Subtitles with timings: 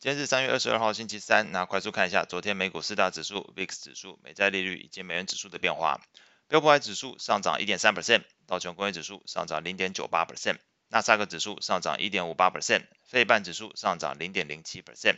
[0.00, 6.00] 今天是三月二十二号星期三，那快速看一下昨天美股四大指数、VIX 指数、美债利率以及美元指数的变化。
[6.48, 10.56] 标普五指数上涨一点三 percent，道琼工业指数上涨零点九八 percent，
[10.88, 15.16] 纳斯达克指数上涨一点五八 percent，费半指数上涨零点零七 percent，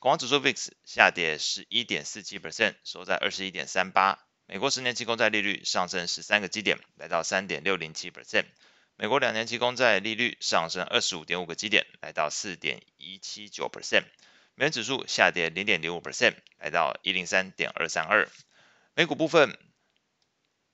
[0.00, 4.18] 恐慌指数 VIX 下跌十一点四七 percent，收在二十一点三八。
[4.46, 8.46] 美国十年期公债利率上升十三个基点，来到三点六零七 percent。
[8.96, 14.04] 美国两年期公债利率上升二十五点五个基点，来到四点一七九 percent。
[14.54, 18.28] 美元指数下跌零点零五 percent，来到一零三点二三二。
[18.94, 19.58] 美股部分，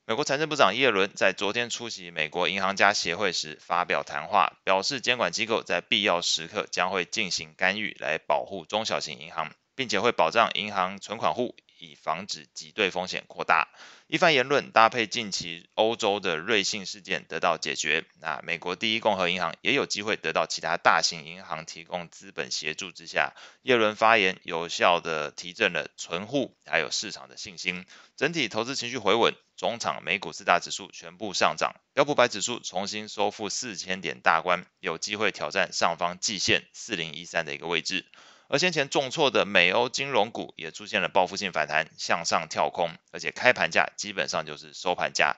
[0.05, 11.57] 美国财政部长耶伦在昨天出席美国银行家协会时发表谈话，表示监管机构在必要时刻将会进行干预，来保护中小型银行，并且会保障银行存款户。
[11.81, 13.69] 以防止挤兑风险扩大。
[14.07, 29.35] 一番言论搭配近期欧洲的瑞信事件得到解决，那美国第一共和银行也有机会得到其他大型银行提供资本协助之下，耶伦发言有效地提振了存户还有市场的信心，整体投资情绪回稳。
[29.57, 38.07] 中场美股四大指数全部上涨，标普百指数重新收复四千点大关，有机会挑战上方季线四零一三的一个位置。
[38.53, 45.37] 而先前重挫的美欧金融股也出现了报复性反弹，向上跳空，而且开盘价基本上就是收盘价。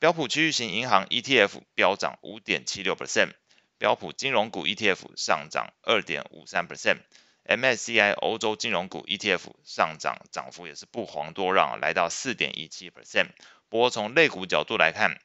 [0.00, 3.28] 标普区域型银行 ETF 飙涨五点七六 percent，
[3.78, 13.28] 标普金融股 ETF 上涨二点五三 percent，MSCI 欧洲金融股 ETF 上涨涨幅也是不遑多让，来到四点一七 percent。
[13.68, 15.20] 不过从类股角度来看，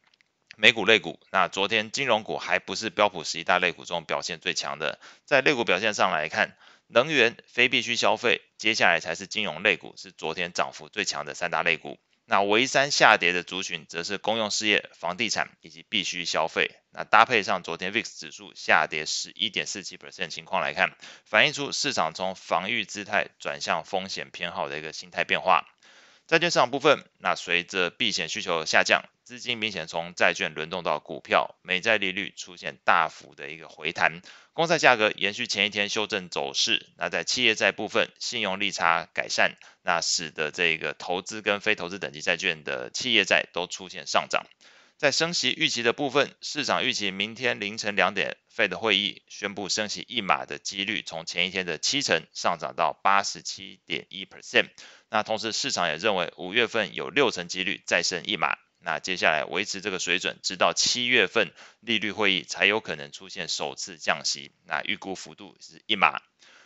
[0.56, 6.56] 美股类股，那昨天金融股还不是标普十一大类股中表现最强的，在类股表现上来看。
[6.88, 12.00] 能源、非必需消费，接下来才是金融类股，是昨天涨幅最强的三大类股。
[12.30, 16.72] 那唯三下跌的族群，则是公用事业、房地产以及必需消费。
[16.92, 25.66] 那搭配上昨天 VIX 指数下跌十一点四七 percent 情况来看，反映出市场从防御姿态转向风险偏好的一个心态变化。
[26.28, 34.22] 债券市场部分，那随着避险需求下降，资金明显从债券轮动到股票，美债利率出现大幅的一个回弹，
[34.52, 36.86] 公债价格延续前一天修正走势。
[36.98, 44.46] 那在企业债部分，信用利差改善，那使得这个投资跟非投资等级债券的企业债都出现上涨。
[44.98, 54.70] 在升息预期的部分，市场预期明天凌晨两点 Fed 会议宣布升息一码的几率，从前一天的七成上涨到八十七点一 percent。
[55.12, 58.58] 那同时市场也认为五月份有六成几率再升一码。
[58.80, 64.52] 那接下来维持这个水准，直到七月份利率会议才有可能出现首次降息。
[64.66, 66.22] 那预估幅度是一码。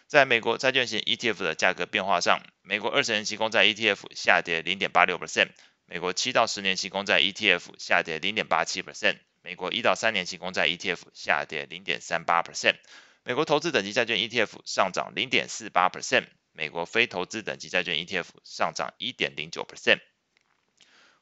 [0.07, 5.49] 在美国债券型 ETF 的价格变化上，美国二十年期公债 ETF 下跌零点八六 percent。
[5.91, 12.75] 美国七到十年期公债 ETF 下跌零点八七 percent，美国一到三年期公债 ETF 下跌零点三八 percent，
[13.23, 19.99] 美国投资等级债券 ETF 上涨零点四八 percent，美国非投资等级债券 ETF 上涨一点零九 percent。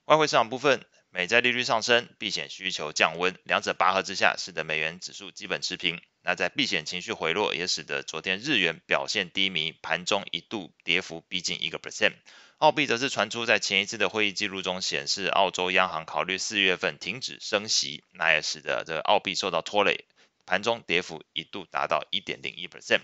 [0.06, 6.00] 外汇市场部分，美债利率上升，避险需求降温，两者拔河之下，使得美元指数基本持平。
[6.22, 12.14] 那在避险情绪回落，也使得昨天日元表现低迷，盘中一度跌幅逼近一个 percent。
[12.60, 20.04] 澳币则是传出，在前一次的会议记录中显示，澳洲央行考虑四月份停止升息，那也使得这个澳币受到拖累，
[20.46, 23.00] 盘中跌幅一度达到一点零一 percent。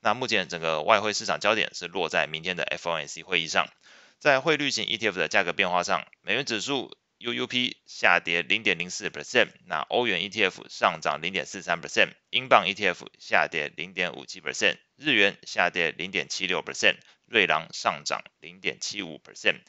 [0.00, 3.66] 那目前整个外汇市场焦点是落在明天的 FOMC 会议上，
[4.18, 6.96] 在汇率型 ETF 的价格变化上，美元指数。
[7.20, 16.94] UUP 下跌零点零四 percent，那欧元 ETF 上涨零点四三 percent，英镑 ETF 下跌零点五七 percent，日元下跌零点七六 percent，
[17.28, 19.60] 瑞郎上涨零点七五 percent，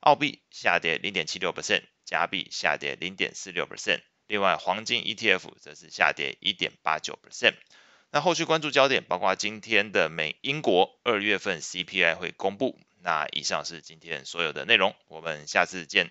[0.00, 7.54] 澳币下跌零点七六 percent，加币下跌零点四六 percent，另外黄金 ETF 则是下跌一点八九 percent。
[8.10, 12.78] 那后续关注焦点包括今天的美英国二月份 CPI 会公布。
[13.00, 16.10] 那以上是今天所有的内容，我们下次见。